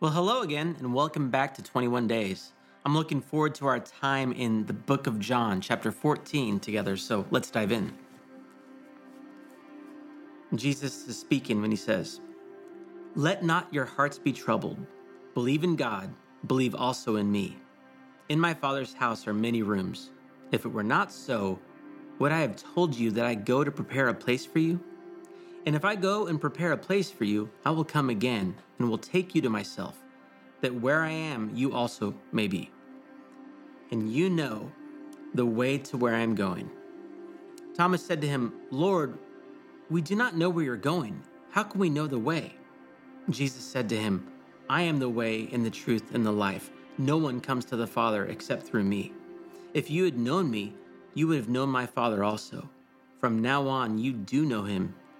Well, 0.00 0.12
hello 0.12 0.40
again, 0.40 0.76
and 0.78 0.94
welcome 0.94 1.28
back 1.28 1.52
to 1.56 1.62
21 1.62 2.06
Days. 2.06 2.54
I'm 2.86 2.96
looking 2.96 3.20
forward 3.20 3.54
to 3.56 3.66
our 3.66 3.80
time 3.80 4.32
in 4.32 4.64
the 4.64 4.72
book 4.72 5.06
of 5.06 5.18
John, 5.18 5.60
chapter 5.60 5.92
14, 5.92 6.58
together, 6.58 6.96
so 6.96 7.26
let's 7.30 7.50
dive 7.50 7.70
in. 7.70 7.92
Jesus 10.54 11.06
is 11.06 11.18
speaking 11.18 11.60
when 11.60 11.70
he 11.70 11.76
says, 11.76 12.22
Let 13.14 13.44
not 13.44 13.68
your 13.74 13.84
hearts 13.84 14.18
be 14.18 14.32
troubled. 14.32 14.78
Believe 15.34 15.64
in 15.64 15.76
God, 15.76 16.08
believe 16.46 16.74
also 16.74 17.16
in 17.16 17.30
me. 17.30 17.58
In 18.30 18.40
my 18.40 18.54
Father's 18.54 18.94
house 18.94 19.26
are 19.26 19.34
many 19.34 19.62
rooms. 19.62 20.12
If 20.50 20.64
it 20.64 20.72
were 20.72 20.82
not 20.82 21.12
so, 21.12 21.58
would 22.18 22.32
I 22.32 22.40
have 22.40 22.56
told 22.56 22.94
you 22.94 23.10
that 23.10 23.26
I 23.26 23.34
go 23.34 23.64
to 23.64 23.70
prepare 23.70 24.08
a 24.08 24.14
place 24.14 24.46
for 24.46 24.60
you? 24.60 24.80
And 25.66 25.76
if 25.76 25.84
I 25.84 25.94
go 25.94 26.26
and 26.26 26.40
prepare 26.40 26.72
a 26.72 26.78
place 26.78 27.10
for 27.10 27.24
you, 27.24 27.50
I 27.64 27.70
will 27.70 27.84
come 27.84 28.08
again 28.10 28.54
and 28.78 28.88
will 28.88 28.98
take 28.98 29.34
you 29.34 29.42
to 29.42 29.50
myself, 29.50 29.98
that 30.62 30.74
where 30.74 31.02
I 31.02 31.10
am, 31.10 31.50
you 31.54 31.74
also 31.74 32.14
may 32.32 32.48
be. 32.48 32.70
And 33.90 34.10
you 34.10 34.30
know 34.30 34.70
the 35.34 35.46
way 35.46 35.78
to 35.78 35.96
where 35.96 36.14
I 36.14 36.20
am 36.20 36.34
going. 36.34 36.70
Thomas 37.74 38.04
said 38.04 38.20
to 38.22 38.28
him, 38.28 38.54
Lord, 38.70 39.18
we 39.90 40.00
do 40.00 40.14
not 40.14 40.36
know 40.36 40.48
where 40.48 40.64
you're 40.64 40.76
going. 40.76 41.22
How 41.50 41.62
can 41.62 41.80
we 41.80 41.90
know 41.90 42.06
the 42.06 42.18
way? 42.18 42.54
Jesus 43.28 43.64
said 43.64 43.88
to 43.90 43.96
him, 43.96 44.26
I 44.68 44.82
am 44.82 44.98
the 44.98 45.08
way 45.08 45.48
and 45.52 45.64
the 45.64 45.70
truth 45.70 46.14
and 46.14 46.24
the 46.24 46.32
life. 46.32 46.70
No 46.96 47.16
one 47.16 47.40
comes 47.40 47.64
to 47.66 47.76
the 47.76 47.86
Father 47.86 48.26
except 48.26 48.66
through 48.66 48.84
me. 48.84 49.12
If 49.74 49.90
you 49.90 50.04
had 50.04 50.18
known 50.18 50.50
me, 50.50 50.74
you 51.14 51.28
would 51.28 51.36
have 51.36 51.48
known 51.48 51.68
my 51.68 51.86
Father 51.86 52.24
also. 52.24 52.68
From 53.18 53.42
now 53.42 53.66
on, 53.68 53.98
you 53.98 54.12
do 54.12 54.44
know 54.44 54.62
him 54.62 54.94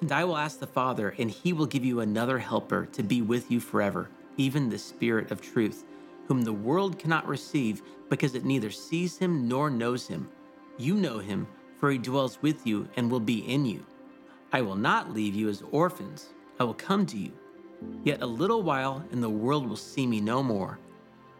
And 0.00 0.12
I 0.12 0.24
will 0.24 0.36
ask 0.36 0.60
the 0.60 0.66
Father, 0.66 1.14
and 1.18 1.30
he 1.30 1.52
will 1.52 1.66
give 1.66 1.84
you 1.84 2.00
another 2.00 2.38
helper 2.38 2.86
to 2.92 3.02
be 3.02 3.20
with 3.20 3.50
you 3.50 3.58
forever, 3.58 4.08
even 4.36 4.68
the 4.68 4.78
Spirit 4.78 5.30
of 5.32 5.40
truth, 5.40 5.84
whom 6.28 6.42
the 6.42 6.52
world 6.52 6.98
cannot 6.98 7.26
receive 7.26 7.82
because 8.08 8.34
it 8.34 8.44
neither 8.44 8.70
sees 8.70 9.18
him 9.18 9.48
nor 9.48 9.70
knows 9.70 10.06
him. 10.06 10.28
You 10.76 10.94
know 10.94 11.18
him, 11.18 11.48
for 11.78 11.90
he 11.90 11.98
dwells 11.98 12.40
with 12.42 12.64
you 12.66 12.88
and 12.96 13.10
will 13.10 13.20
be 13.20 13.40
in 13.40 13.66
you. 13.66 13.84
I 14.52 14.60
will 14.60 14.76
not 14.76 15.12
leave 15.12 15.34
you 15.34 15.48
as 15.48 15.62
orphans, 15.72 16.28
I 16.60 16.64
will 16.64 16.74
come 16.74 17.04
to 17.06 17.18
you. 17.18 17.32
Yet 18.04 18.22
a 18.22 18.26
little 18.26 18.62
while, 18.62 19.04
and 19.10 19.22
the 19.22 19.28
world 19.28 19.68
will 19.68 19.76
see 19.76 20.06
me 20.06 20.20
no 20.20 20.42
more. 20.42 20.78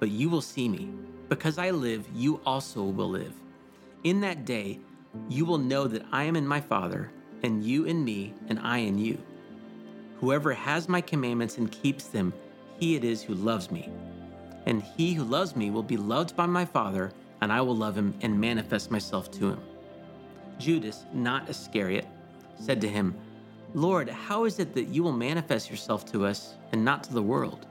But 0.00 0.10
you 0.10 0.28
will 0.28 0.40
see 0.40 0.68
me. 0.68 0.90
Because 1.28 1.58
I 1.58 1.70
live, 1.70 2.06
you 2.14 2.40
also 2.46 2.82
will 2.82 3.08
live. 3.08 3.34
In 4.04 4.20
that 4.20 4.44
day, 4.44 4.78
you 5.28 5.44
will 5.44 5.58
know 5.58 5.86
that 5.86 6.06
I 6.12 6.24
am 6.24 6.36
in 6.36 6.46
my 6.46 6.60
Father 6.60 7.10
and 7.42 7.64
you 7.64 7.84
in 7.84 8.04
me, 8.04 8.34
and 8.48 8.58
I 8.60 8.78
in 8.78 8.98
you. 8.98 9.18
Whoever 10.20 10.52
has 10.52 10.88
my 10.88 11.00
commandments 11.00 11.58
and 11.58 11.70
keeps 11.70 12.04
them, 12.04 12.32
he 12.78 12.96
it 12.96 13.04
is 13.04 13.22
who 13.22 13.34
loves 13.34 13.70
me. 13.70 13.88
And 14.66 14.82
he 14.82 15.14
who 15.14 15.24
loves 15.24 15.54
me 15.56 15.70
will 15.70 15.82
be 15.82 15.96
loved 15.96 16.36
by 16.36 16.46
my 16.46 16.64
Father, 16.64 17.12
and 17.40 17.52
I 17.52 17.60
will 17.60 17.76
love 17.76 17.96
him 17.96 18.14
and 18.20 18.40
manifest 18.40 18.90
myself 18.90 19.30
to 19.32 19.50
him. 19.50 19.60
Judas, 20.58 21.04
not 21.12 21.48
Iscariot, 21.48 22.06
said 22.58 22.80
to 22.80 22.88
him, 22.88 23.14
Lord, 23.74 24.08
how 24.08 24.44
is 24.44 24.58
it 24.58 24.74
that 24.74 24.88
you 24.88 25.02
will 25.02 25.12
manifest 25.12 25.70
yourself 25.70 26.04
to 26.12 26.24
us 26.24 26.54
and 26.72 26.84
not 26.84 27.04
to 27.04 27.14
the 27.14 27.22
world? 27.22 27.66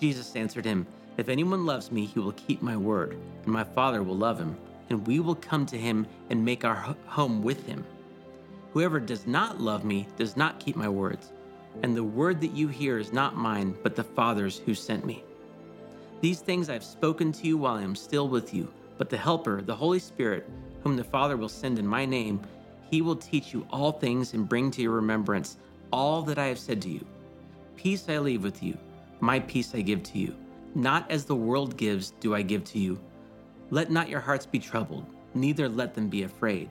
Jesus 0.00 0.36
answered 0.36 0.64
him, 0.64 0.86
If 1.16 1.28
anyone 1.28 1.64
loves 1.64 1.90
me, 1.90 2.06
he 2.06 2.20
will 2.20 2.32
keep 2.32 2.60
my 2.60 2.76
word, 2.76 3.16
and 3.44 3.52
my 3.52 3.64
Father 3.64 4.02
will 4.02 4.16
love 4.16 4.38
him, 4.38 4.56
and 4.90 5.06
we 5.06 5.20
will 5.20 5.34
come 5.34 5.64
to 5.66 5.78
him 5.78 6.06
and 6.28 6.44
make 6.44 6.64
our 6.64 6.94
home 7.06 7.42
with 7.42 7.66
him. 7.66 7.84
Whoever 8.72 9.00
does 9.00 9.26
not 9.26 9.60
love 9.60 9.84
me 9.84 10.06
does 10.16 10.36
not 10.36 10.60
keep 10.60 10.76
my 10.76 10.88
words, 10.88 11.32
and 11.82 11.96
the 11.96 12.04
word 12.04 12.40
that 12.40 12.52
you 12.52 12.68
hear 12.68 12.98
is 12.98 13.12
not 13.12 13.36
mine, 13.36 13.76
but 13.82 13.96
the 13.96 14.04
Father's 14.04 14.58
who 14.58 14.74
sent 14.74 15.06
me. 15.06 15.24
These 16.20 16.40
things 16.40 16.68
I 16.68 16.74
have 16.74 16.84
spoken 16.84 17.32
to 17.32 17.46
you 17.46 17.56
while 17.56 17.76
I 17.76 17.82
am 17.82 17.94
still 17.94 18.28
with 18.28 18.52
you, 18.52 18.68
but 18.98 19.08
the 19.08 19.16
Helper, 19.16 19.62
the 19.62 19.74
Holy 19.74 19.98
Spirit, 19.98 20.48
whom 20.82 20.96
the 20.96 21.04
Father 21.04 21.36
will 21.36 21.48
send 21.48 21.78
in 21.78 21.86
my 21.86 22.04
name, 22.04 22.40
he 22.90 23.02
will 23.02 23.16
teach 23.16 23.52
you 23.52 23.66
all 23.70 23.92
things 23.92 24.34
and 24.34 24.48
bring 24.48 24.70
to 24.72 24.82
your 24.82 24.92
remembrance 24.92 25.58
all 25.92 26.22
that 26.22 26.38
I 26.38 26.46
have 26.46 26.58
said 26.58 26.82
to 26.82 26.88
you. 26.88 27.06
Peace 27.76 28.08
I 28.08 28.18
leave 28.18 28.42
with 28.42 28.62
you, 28.62 28.76
my 29.20 29.40
peace 29.40 29.74
I 29.74 29.80
give 29.80 30.02
to 30.04 30.18
you. 30.18 30.34
Not 30.74 31.10
as 31.10 31.24
the 31.24 31.36
world 31.36 31.76
gives 31.76 32.10
do 32.20 32.34
I 32.34 32.42
give 32.42 32.64
to 32.64 32.78
you. 32.78 32.98
Let 33.70 33.90
not 33.90 34.08
your 34.08 34.20
hearts 34.20 34.46
be 34.46 34.58
troubled, 34.58 35.06
neither 35.34 35.68
let 35.68 35.94
them 35.94 36.08
be 36.08 36.24
afraid. 36.24 36.70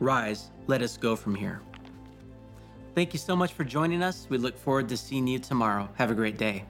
Rise, 0.00 0.50
let 0.66 0.82
us 0.82 0.96
go 0.96 1.16
from 1.16 1.34
here. 1.34 1.62
Thank 2.94 3.12
you 3.12 3.18
so 3.18 3.36
much 3.36 3.52
for 3.52 3.64
joining 3.64 4.02
us. 4.02 4.26
We 4.28 4.38
look 4.38 4.56
forward 4.56 4.88
to 4.90 4.96
seeing 4.96 5.26
you 5.26 5.38
tomorrow. 5.38 5.88
Have 5.96 6.10
a 6.10 6.14
great 6.14 6.38
day. 6.38 6.64